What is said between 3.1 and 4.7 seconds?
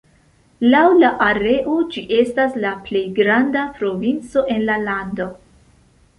granda provinco en